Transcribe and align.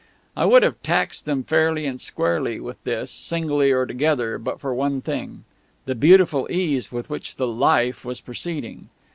I 0.35 0.45
would 0.45 0.63
have 0.63 0.81
taxed 0.81 1.25
them 1.25 1.43
fairly 1.43 1.85
and 1.85 2.01
squarely 2.01 2.59
with 2.59 2.83
this, 2.85 3.11
singly 3.11 3.69
or 3.71 3.85
together, 3.85 4.39
but 4.39 4.59
for 4.59 4.73
one 4.73 4.99
thing 5.01 5.43
the 5.85 5.93
beautiful 5.93 6.47
ease 6.49 6.91
with 6.91 7.07
which 7.11 7.35
the 7.35 7.45
"Life" 7.45 8.03
was 8.03 8.19
proceeding. 8.19 8.89